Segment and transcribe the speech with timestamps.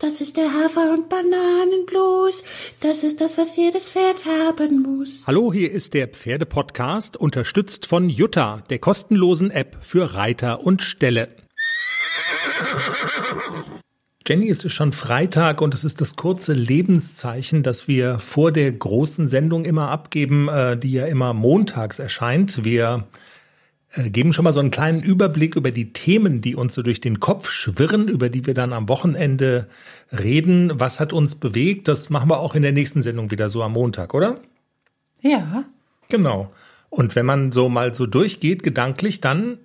[0.00, 2.44] Das ist der Hafer- und Bananenblues.
[2.78, 5.24] Das ist das, was jedes Pferd haben muss.
[5.26, 11.30] Hallo, hier ist der Pferdepodcast, unterstützt von Jutta, der kostenlosen App für Reiter und Ställe.
[14.24, 18.70] Jenny, es ist schon Freitag und es ist das kurze Lebenszeichen, das wir vor der
[18.70, 22.64] großen Sendung immer abgeben, äh, die ja immer montags erscheint.
[22.64, 23.08] Wir
[23.94, 27.20] geben schon mal so einen kleinen Überblick über die Themen, die uns so durch den
[27.20, 29.66] Kopf schwirren, über die wir dann am Wochenende
[30.12, 30.72] reden.
[30.74, 31.88] Was hat uns bewegt?
[31.88, 34.40] Das machen wir auch in der nächsten Sendung wieder so am Montag, oder?
[35.20, 35.64] Ja.
[36.08, 36.50] Genau.
[36.90, 39.58] Und wenn man so mal so durchgeht, gedanklich, dann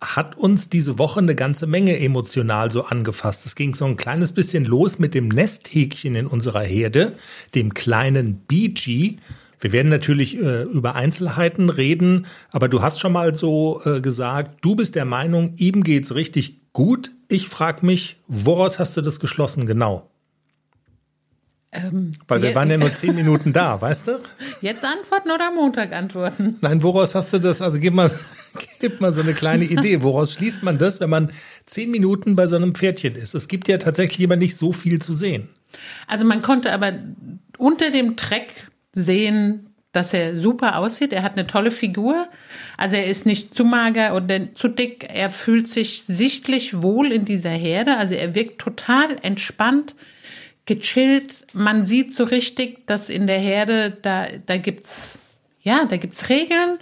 [0.00, 3.46] hat uns diese Woche eine ganze Menge emotional so angefasst.
[3.46, 7.16] Es ging so ein kleines bisschen los mit dem Nesthäkchen in unserer Herde,
[7.54, 9.16] dem kleinen BG.
[9.60, 14.58] Wir werden natürlich äh, über Einzelheiten reden, aber du hast schon mal so äh, gesagt,
[14.62, 17.10] du bist der Meinung, ihm geht's richtig gut.
[17.28, 20.10] Ich frage mich, woraus hast du das geschlossen genau?
[21.72, 24.20] Ähm, Weil wir waren ja nur zehn Minuten da, weißt du?
[24.60, 26.56] Jetzt antworten oder am Montag antworten?
[26.60, 27.60] Nein, woraus hast du das?
[27.60, 28.10] Also gib mal,
[28.80, 30.02] gib mal so eine kleine Idee.
[30.02, 31.32] Woraus schließt man das, wenn man
[31.66, 33.34] zehn Minuten bei so einem Pferdchen ist?
[33.34, 35.48] Es gibt ja tatsächlich immer nicht so viel zu sehen.
[36.06, 36.92] Also man konnte aber
[37.58, 38.48] unter dem Treck
[38.96, 41.12] sehen, dass er super aussieht.
[41.12, 42.28] Er hat eine tolle Figur.
[42.76, 45.06] Also er ist nicht zu mager oder zu dick.
[45.12, 47.96] Er fühlt sich sichtlich wohl in dieser Herde.
[47.96, 49.94] Also er wirkt total entspannt,
[50.66, 51.46] gechillt.
[51.54, 55.18] Man sieht so richtig, dass in der Herde, da, da gibt's,
[55.62, 56.78] ja, da gibt's Regeln.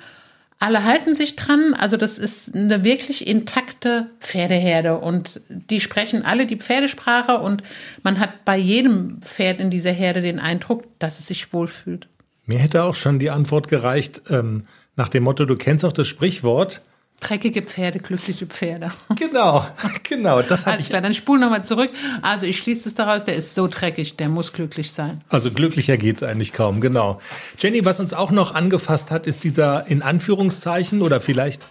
[0.65, 1.75] Alle halten sich dran.
[1.75, 7.63] Also das ist eine wirklich intakte Pferdeherde und die sprechen alle die Pferdesprache und
[8.03, 12.09] man hat bei jedem Pferd in dieser Herde den Eindruck, dass es sich wohlfühlt.
[12.47, 14.63] Mir hätte auch schon die Antwort gereicht, ähm,
[14.97, 16.81] nach dem Motto, du kennst auch das Sprichwort.
[17.21, 18.91] Dreckige Pferde, glückliche Pferde.
[19.19, 19.65] Genau,
[20.03, 20.91] genau, das hatte Alles ich.
[20.91, 21.91] klar, dann spul nochmal zurück.
[22.23, 25.23] Also ich schließe es daraus, der ist so dreckig, der muss glücklich sein.
[25.31, 27.21] Also glücklicher geht's eigentlich kaum, genau.
[27.59, 31.63] Jenny, was uns auch noch angefasst hat, ist dieser in Anführungszeichen oder vielleicht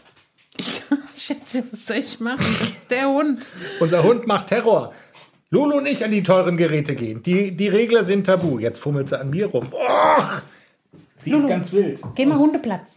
[0.58, 0.82] Ich,
[1.18, 2.40] Schätze, was soll ich machen?
[2.60, 3.46] Das ist der Hund.
[3.80, 4.94] unser Hund macht Terror.
[5.52, 7.22] Lulu nicht an die teuren Geräte gehen.
[7.22, 8.58] Die, die Regler sind tabu.
[8.58, 9.68] Jetzt fummelt sie an mir rum.
[9.72, 10.42] Och,
[11.20, 12.00] sie ist ganz wild.
[12.16, 12.90] Geh mal Hundeplatz.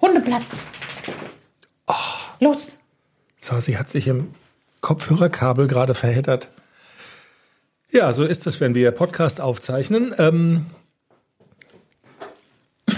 [0.00, 0.68] Hundeplatz.
[2.40, 2.76] Los.
[3.38, 4.34] So, sie hat sich im
[4.80, 6.50] Kopfhörerkabel gerade verheddert.
[7.90, 10.14] Ja, so ist es, wenn wir Podcast aufzeichnen.
[10.18, 10.66] Ähm,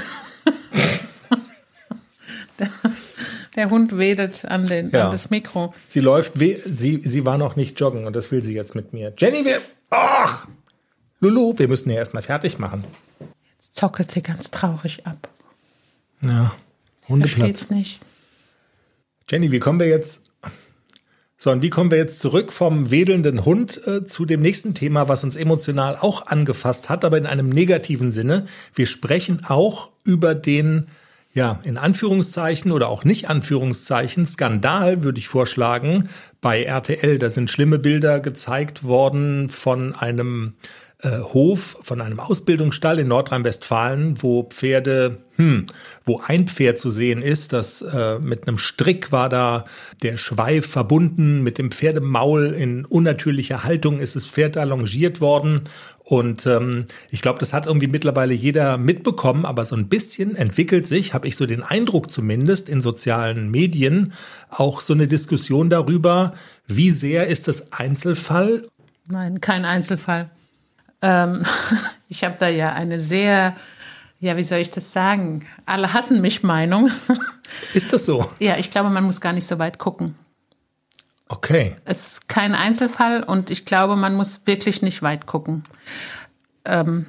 [3.57, 5.07] Der Hund wedelt an, den, Ja.
[5.07, 5.75] an das Mikro.
[5.87, 9.13] sie läuft, sie, sie war noch nicht joggen und das will sie jetzt mit mir.
[9.17, 9.61] Jenny, wir.
[9.91, 10.47] Ach!
[11.21, 12.85] Lulu, wir müssen ja erstmal fertig machen.
[13.73, 15.29] Zockelt sie ganz traurig ab.
[16.25, 16.53] Ja,
[17.09, 17.33] Hundeplatz.
[17.33, 18.01] Versteht's nicht.
[19.31, 20.31] Jenny, wie kommen wir jetzt?
[21.37, 25.07] So, und wie kommen wir jetzt zurück vom wedelnden Hund äh, zu dem nächsten Thema,
[25.09, 28.47] was uns emotional auch angefasst hat, aber in einem negativen Sinne?
[28.75, 30.87] Wir sprechen auch über den,
[31.35, 36.09] ja, in Anführungszeichen oder auch nicht Anführungszeichen, Skandal, würde ich vorschlagen,
[36.41, 37.19] bei RTL.
[37.19, 40.55] Da sind schlimme Bilder gezeigt worden von einem
[41.01, 45.67] äh, Hof, von einem Ausbildungsstall in Nordrhein-Westfalen, wo Pferde, hm,
[46.05, 49.65] wo ein Pferd zu sehen ist, das äh, mit einem Strick war da
[50.03, 55.63] der Schweif verbunden, mit dem Pferdemaul in unnatürlicher Haltung ist das Pferd da longiert worden.
[56.03, 60.87] Und ähm, ich glaube, das hat irgendwie mittlerweile jeder mitbekommen, aber so ein bisschen entwickelt
[60.87, 64.15] sich, habe ich so den Eindruck zumindest in sozialen Medien,
[64.49, 66.35] auch so eine Diskussion darüber,
[66.67, 68.65] wie sehr ist das Einzelfall
[69.11, 70.31] Nein, kein Einzelfall.
[71.03, 71.45] Ähm,
[72.09, 73.57] ich habe da ja eine sehr,
[74.21, 75.47] ja, wie soll ich das sagen?
[75.67, 76.91] Alle hassen mich Meinung.
[77.75, 78.31] Ist das so?
[78.39, 80.15] ja, ich glaube, man muss gar nicht so weit gucken.
[81.31, 81.77] Okay.
[81.85, 85.65] Es ist kein Einzelfall und ich glaube, man muss wirklich nicht weit gucken.
[86.65, 87.05] Ähm,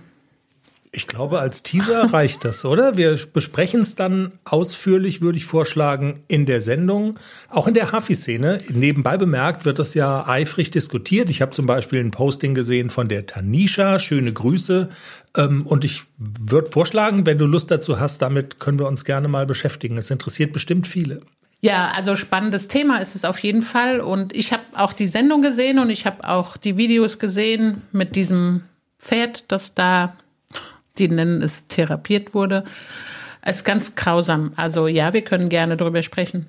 [0.91, 2.97] Ich glaube, als Teaser reicht das, oder?
[2.97, 7.19] Wir besprechen es dann ausführlich, würde ich vorschlagen, in der Sendung.
[7.49, 8.57] Auch in der Hafi-Szene.
[8.73, 11.29] Nebenbei bemerkt wird das ja eifrig diskutiert.
[11.29, 13.99] Ich habe zum Beispiel ein Posting gesehen von der Tanisha.
[13.99, 14.89] Schöne Grüße.
[15.37, 19.27] Ähm, Und ich würde vorschlagen, wenn du Lust dazu hast, damit können wir uns gerne
[19.27, 19.97] mal beschäftigen.
[19.97, 21.19] Es interessiert bestimmt viele.
[21.61, 23.99] Ja, also spannendes Thema ist es auf jeden Fall.
[23.99, 28.15] Und ich habe auch die Sendung gesehen und ich habe auch die Videos gesehen mit
[28.15, 28.61] diesem
[28.97, 30.15] Pferd, das da,
[30.99, 32.63] die nennen es therapiert wurde.
[33.41, 34.51] Es ist ganz grausam.
[34.55, 36.47] Also ja, wir können gerne drüber sprechen.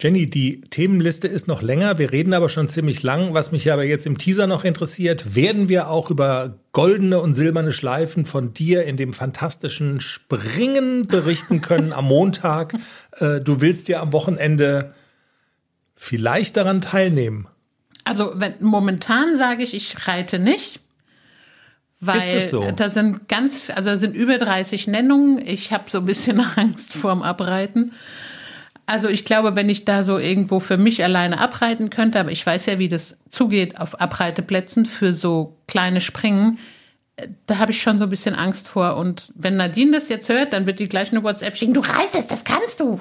[0.00, 1.96] Jenny, die Themenliste ist noch länger.
[1.98, 3.34] Wir reden aber schon ziemlich lang.
[3.34, 7.72] Was mich aber jetzt im Teaser noch interessiert, werden wir auch über goldene und silberne
[7.72, 12.74] Schleifen von dir in dem fantastischen Springen berichten können am Montag.
[13.18, 14.94] Äh, Du willst ja am Wochenende
[15.94, 17.46] vielleicht daran teilnehmen.
[18.04, 20.80] Also wenn, momentan sage ich, ich reite nicht.
[22.04, 22.68] Weil Ist es so?
[22.74, 25.40] da sind ganz, also da sind über 30 Nennungen.
[25.46, 27.92] Ich habe so ein bisschen Angst vorm Abreiten.
[28.86, 32.44] Also ich glaube, wenn ich da so irgendwo für mich alleine abreiten könnte, aber ich
[32.44, 36.58] weiß ja, wie das zugeht auf Abreiteplätzen für so kleine Springen,
[37.14, 38.96] äh, da habe ich schon so ein bisschen Angst vor.
[38.96, 42.32] Und wenn Nadine das jetzt hört, dann wird die gleich eine WhatsApp schicken, du reitest,
[42.32, 42.98] das kannst du.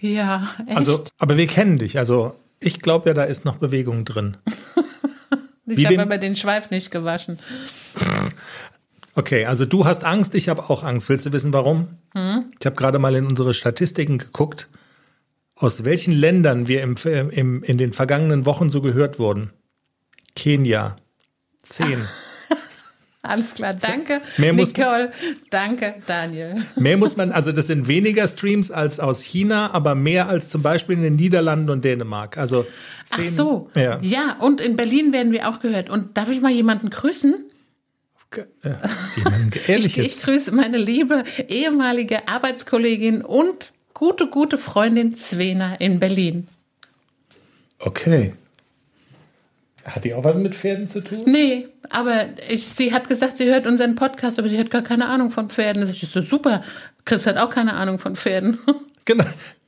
[0.00, 0.76] Ja, echt.
[0.76, 1.96] Also, aber wir kennen dich.
[1.96, 4.36] Also ich glaube ja, da ist noch Bewegung drin.
[5.78, 7.38] Ich habe aber den Schweif nicht gewaschen.
[9.14, 11.08] Okay, also du hast Angst, ich habe auch Angst.
[11.08, 11.98] Willst du wissen, warum?
[12.58, 14.68] Ich habe gerade mal in unsere Statistiken geguckt,
[15.54, 16.96] aus welchen Ländern wir im,
[17.30, 19.52] im, in den vergangenen Wochen so gehört wurden.
[20.34, 20.96] Kenia,
[21.62, 22.08] zehn.
[23.24, 24.20] Alles klar, danke.
[24.36, 25.12] Mehr muss- Nicole,
[25.50, 26.56] danke, Daniel.
[26.74, 30.62] Mehr muss man, also das sind weniger Streams als aus China, aber mehr als zum
[30.62, 32.36] Beispiel in den Niederlanden und Dänemark.
[32.36, 33.30] Also Ach zehn.
[33.30, 33.70] so.
[33.76, 34.00] Ja.
[34.02, 35.88] ja, und in Berlin werden wir auch gehört.
[35.88, 37.34] Und darf ich mal jemanden grüßen?
[38.36, 38.72] Äh,
[39.68, 46.48] Ich, ich grüße meine liebe ehemalige Arbeitskollegin und gute, gute Freundin Svena in Berlin.
[47.78, 48.32] Okay.
[49.84, 51.22] Hat die auch was mit Pferden zu tun?
[51.26, 55.06] Nee, aber ich, sie hat gesagt, sie hört unseren Podcast, aber sie hat gar keine
[55.06, 55.86] Ahnung von Pferden.
[55.86, 56.62] Das ist so super.
[57.04, 58.58] Chris hat auch keine Ahnung von Pferden.
[59.04, 59.24] Genau.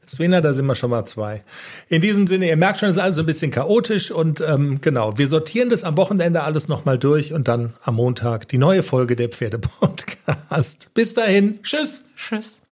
[0.06, 1.40] Svena, da sind wir schon mal zwei.
[1.88, 4.80] In diesem Sinne, ihr merkt schon, es ist alles so ein bisschen chaotisch und ähm,
[4.80, 8.84] genau, wir sortieren das am Wochenende alles nochmal durch und dann am Montag die neue
[8.84, 10.90] Folge der Pferde-Podcast.
[10.94, 12.04] Bis dahin, tschüss.
[12.16, 12.60] Tschüss.